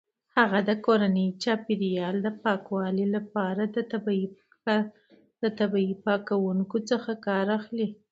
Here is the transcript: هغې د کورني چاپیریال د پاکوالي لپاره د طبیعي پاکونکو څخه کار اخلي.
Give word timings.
هغې 0.37 0.61
د 0.69 0.71
کورني 0.85 1.25
چاپیریال 1.43 2.15
د 2.23 2.27
پاکوالي 2.43 3.05
لپاره 3.15 3.63
د 5.41 5.45
طبیعي 5.59 5.95
پاکونکو 6.05 6.77
څخه 6.89 7.11
کار 7.27 7.45
اخلي. 7.59 7.87